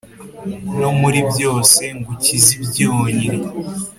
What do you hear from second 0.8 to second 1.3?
muri